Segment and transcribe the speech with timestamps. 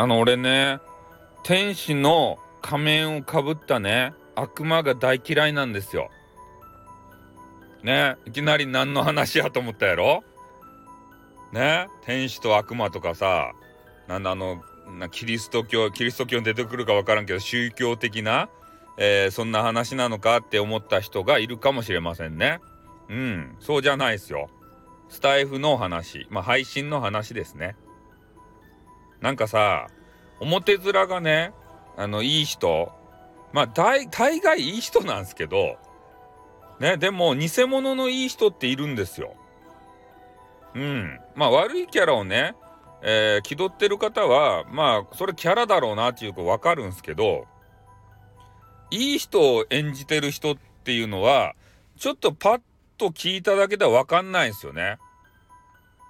[0.00, 0.80] あの俺ね
[1.42, 6.08] 天使の仮面をかぶったね悪魔が大嫌いなんですよ。
[7.82, 10.24] ねいきなり何の話やと思ったやろ？
[11.52, 13.52] ね天使と悪魔とかさ
[14.08, 14.62] なんだあの
[15.10, 18.48] キリスト教キリスト教に出てくるか分からんけど宗教的な、
[18.96, 22.60] えー、そんな話なのかって思った人がいるかもしれませんね。
[23.10, 24.48] うんそうじゃないですよ。
[25.10, 27.76] スタイフの話まあ配信の話ですね。
[29.20, 29.88] なんかさ
[30.40, 31.52] 表面がね
[31.96, 32.92] あのいい人
[33.52, 35.76] まあ大大概いい人なんですけど
[36.80, 39.34] ねでも偽物のいい人っているんですよ。
[40.74, 42.54] うんまあ悪いキャラをね、
[43.02, 47.46] えー、気取ってる方はまあそれキャラだろうなっていうか分かるんですけど
[48.90, 51.54] いい人を演じてる人っていうのは
[51.96, 52.60] ちょっとパッ
[52.96, 54.98] と聞いただけでは分かんないんですよね。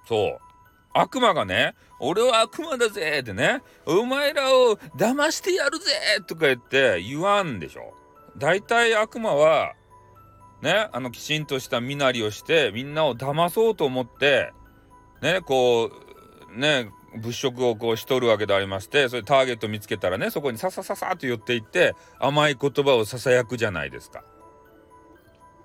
[0.07, 0.50] そう
[0.93, 5.91] 悪魔がね、俺は悪魔だぜってね、お前らを騙してやるぜ
[6.27, 7.93] とか言って言わんでしょ。
[8.37, 9.73] 大体悪魔は、
[10.61, 14.53] ね、あのきちんとした身なりをしてみんなを騙そうと思って、
[15.21, 15.91] ね、こ
[16.55, 24.23] う、ね、物色をこうしとるわけでありまして、それターゲット見つけたらね、そこにささささと寄っていって甘い言葉をささやくじゃないですか。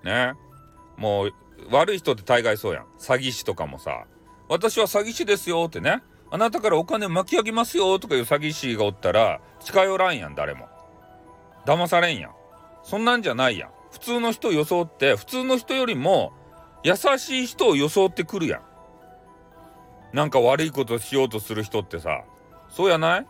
[0.03, 0.33] ね。
[0.97, 1.33] もう
[1.71, 2.85] 悪い人って大概そうやん。
[2.99, 4.05] 詐欺師とかもさ、
[4.49, 6.01] 私は詐欺師ですよってね。
[6.29, 10.67] あなたからお金巻き上げますよとかいう詐欺師がおったら近寄らんやん、誰も。
[11.65, 12.31] 騙されんやん。
[12.83, 13.69] そんなんじゃないやん。
[13.91, 16.33] 普通の人を装って、普通の人よりも
[16.83, 18.61] 優しい人を装ってくるやん。
[20.13, 22.23] なんか悪いことしようとする人ってさ、
[22.69, 23.25] そうやない？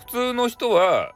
[0.00, 1.12] 普通の人は、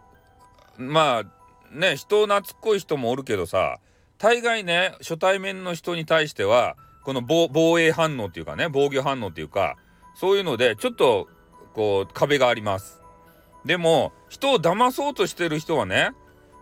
[0.76, 3.78] まあ、ね、人懐っこい人もおるけどさ、
[4.18, 6.76] 大概ね、初対面の人に対しては、
[7.10, 9.76] この防衛反応っていうかね防御反応っていうか
[10.14, 11.26] そういうのでちょっと
[11.74, 13.02] こう壁があります。
[13.64, 16.12] でも人を騙そうとしてる人はね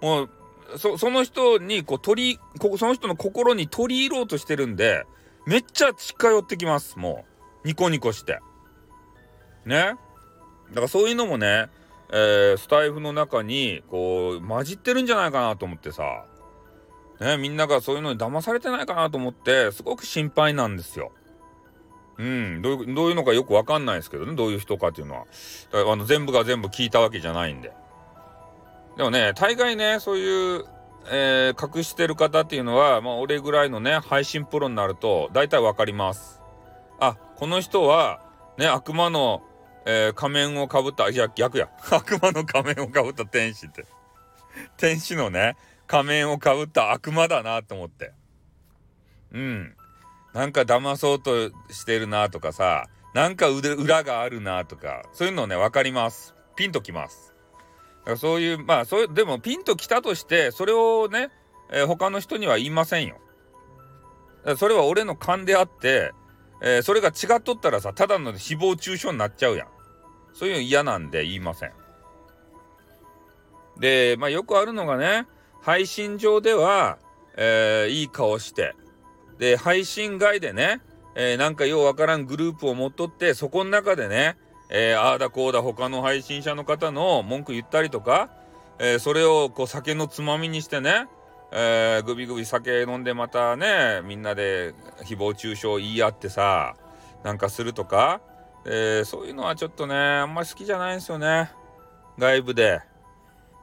[0.00, 0.30] もう
[0.78, 2.40] その人にこう取り
[2.78, 5.04] その人の心に取り入ろうとしてるんで
[5.46, 7.26] めっちゃ近寄ってきますも
[7.64, 7.68] う。
[7.68, 8.40] ニコニコして。
[9.66, 9.96] ね。
[10.70, 11.68] だからそういうのもね、
[12.10, 16.24] えー、スタイフの中にこう混じってるんじゃないかなと思ってさ。
[17.20, 21.12] ね、みんながそういうのに騙されてないかなと思ってすごく心配なんですよ。
[22.18, 25.26] うん、どういうどういうのかよくわかんないですけどねどういう人かっていうのは
[25.92, 27.72] あの全部が全部聞いたわけじゃないんで。
[28.96, 30.64] でもね大概ねそういう、
[31.10, 36.42] えー、隠してる方っていうのは、まあ、俺ぐらいのね配信プロになると大体わかります。
[36.98, 38.20] あこの人は
[38.56, 39.42] ね悪魔の、
[39.86, 43.86] えー、仮面をかぶったいや逆や悪魔の仮面をかぶった天使って
[44.76, 45.56] 天使のね
[45.88, 48.12] 仮面をかぶった悪魔だなと思って。
[49.32, 49.74] うん。
[50.34, 56.34] なんか騙そうとしてるなとかさ、なんか裏があるなとか、そういうのね、わかります。
[56.54, 57.34] ピンときます。
[58.00, 61.30] だからそういう、まあ、そういう、でもピンときたとして、それをね、
[61.70, 63.16] えー、他の人には言いませんよ。
[64.56, 66.12] それは俺の勘であって、
[66.62, 69.68] えー、それが違っとったらさ、ただの誹謗中傷になっちゃうやん。
[70.32, 71.72] そういうの嫌なんで言いません。
[73.78, 75.26] で、まあよくあるのがね、
[75.60, 76.98] 配信上では、
[77.36, 78.74] えー、いい顔して、
[79.38, 80.80] で、配信外でね、
[81.14, 84.36] えー、なんかようわからんグループを持っとって、そこの中でね、
[84.70, 88.30] えー、ああだこうだ他の配信者の方の文句言ったりとか、
[88.78, 91.06] えー、それをこう酒のつまみにしてね、
[91.50, 96.76] えー、グビグビ酒飲んでまたね、みんなで誹謗中傷言い合ってさ、
[97.24, 98.20] なんかするとか、
[98.66, 101.50] えー、そういうのはちょっとね、あんま好きじゃないんですよね。
[102.18, 102.80] 外部で。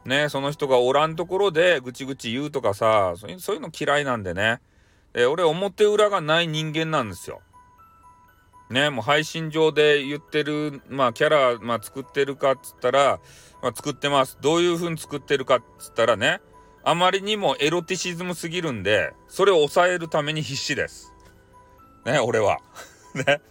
[0.06, 4.62] ね、その人がおらんところでぐちぐち言うとかさ、そういうの嫌いなんでね。
[5.16, 7.42] え俺表裏がない人間なんですよ。
[8.70, 13.20] ね、もう配信上で言ってる、まあキャラ、まあ作ってるかっつったら、
[13.62, 14.38] まあ作ってます。
[14.42, 16.42] どういう風に作ってるかっつったらね、
[16.84, 21.14] あまりにもエロティシズムすぎるんで、それを抑えるために必死です。
[22.06, 22.60] ね、俺は。
[23.16, 23.42] ね。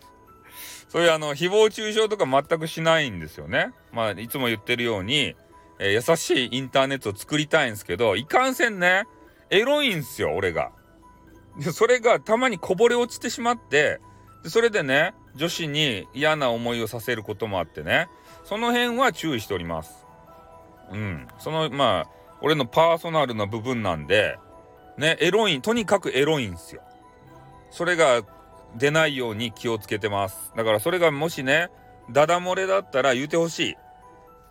[0.88, 3.72] そういうあの、誹謗中傷とか全くしないんですよね。
[3.92, 5.34] まあ、いつも言ってるように、
[5.78, 9.04] えー、優しいインターネットを作りたいんですけど、いかんせんね、
[9.50, 10.70] エロいんすよ、俺が。
[11.58, 14.00] で、それがたまにこぼれ落ちてしまって、
[14.42, 18.08] でそれでね、女子に嫌な思いをさせることもあってね、
[18.44, 20.06] その辺は注意しております。
[20.92, 21.28] うん。
[21.38, 22.10] その、まあ、
[22.40, 24.38] 俺のパーソナルな部分なんで、
[24.98, 26.82] ね、エロいん、とにかくエロいんすよ。
[27.70, 28.22] それが
[28.76, 30.52] 出ないように気をつけてます。
[30.56, 31.70] だからそれがもしね、
[32.10, 33.76] ダダ漏れだったら言うてほしい。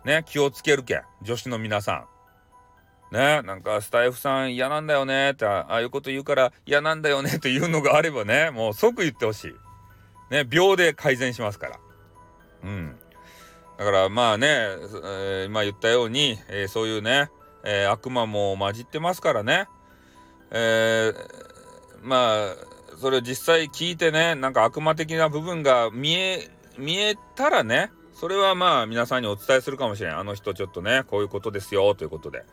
[0.04, 2.06] ね、気をつけるけん、女子の皆さ
[3.12, 3.14] ん。
[3.14, 9.54] ね、なんかスタイフさん嫌なんだよねって、ああいうこと言うから嫌なんだよねというのがあればね、もう即言ってほしい。
[10.30, 11.78] ね、秒で改善しますから。
[12.64, 12.96] うん。
[13.78, 17.30] だからまあね、えー、今言ったように、えー、そういうね、
[17.64, 19.68] えー、悪魔も混じってますからね。
[20.50, 21.12] え、
[22.02, 22.54] まあ、
[23.00, 30.16] それを実際聞いてね、なんか悪魔的な部分が見え、見えたらね、それはまあ皆さんにお伝えするかもしれん。
[30.16, 32.44] あの人ちょっとね、こういうことですよ、ということで。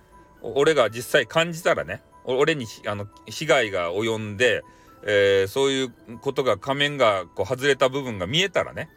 [0.41, 4.63] 俺が実際感じたらね、俺にあの被害が及んで、
[5.03, 8.89] えー、そういうことが仮面がこう外れた部分が見えたらね、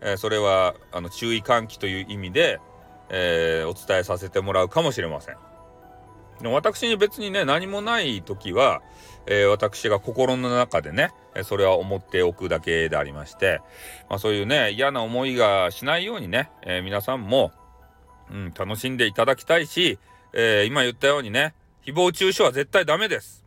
[0.00, 2.60] えー、それはあの注意喚起という意味で、
[3.08, 5.36] えー、お伝えさせてもらうかもしれません。
[6.44, 8.82] 私に別にね何もない時は、
[9.26, 11.10] えー、私が心の中でね
[11.44, 13.60] それは思っておくだけでありまして、
[14.08, 17.52] まあ、そういうね嫌な思いがしないようにね、えー、皆さんも、
[18.30, 19.98] うん、楽しんでいただきたいし、
[20.32, 21.54] えー、今言ったようにね
[21.84, 23.44] 誹謗中傷は絶対ダメです。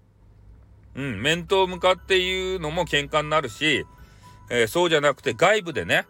[0.95, 3.85] うん、面と向かって言うのも喧嘩になるし、
[4.49, 6.07] えそうじゃなくて外部でね、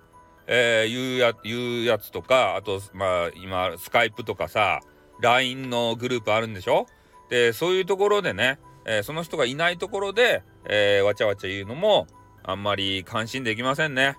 [0.48, 4.80] え言うや言うやつとかあとまあ今スカイプとかさ
[5.22, 6.88] LINE のグループあるんでしょ？
[7.30, 12.08] で、そういうところでね、えー、その人がいないところで、えー、わちゃわちゃ言うのも、
[12.44, 14.18] あんまり関心できませんね。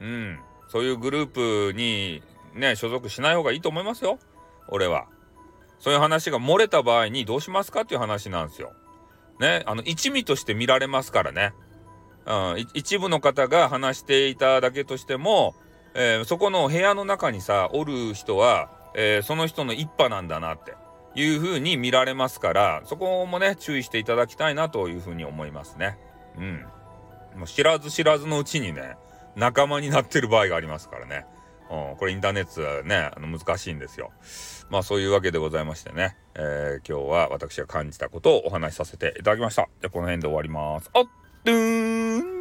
[0.00, 0.38] うん。
[0.68, 2.22] そういうグループに
[2.54, 4.18] ね、所属しない方がいいと思いますよ。
[4.68, 5.06] 俺は。
[5.78, 8.72] そういう話が漏れた場合にどうしますかっていう話なんですよ。
[9.40, 11.52] ね、あの、一味として見られますからね。
[12.26, 15.54] うん、一部の方が話していただけとしても、
[15.94, 20.74] えー、そこの部屋の中にさ、おる人は、えー、その人の一派なんだなって
[21.14, 25.98] いうふうに見られますからそこもね注意していただきたいなというふうに思いますね。
[26.36, 26.66] うん。
[27.36, 28.96] もう知らず知らずのうちにね
[29.36, 31.26] 仲間になってる場合がありますからね。
[31.70, 34.10] うん、これインターネットねあの難しいんですよ。
[34.68, 39.68] まあそういうわけでございましてね、えー、今日は私が感じたことをお話しさせていただきました。
[39.80, 40.90] じゃこの辺で終わります。
[40.92, 41.04] あっ、
[41.44, 42.31] ドゥーン